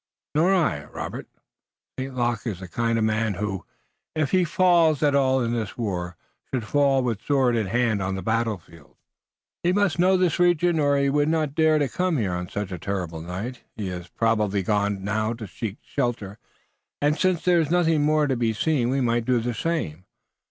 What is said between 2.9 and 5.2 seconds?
of man who, if he falls at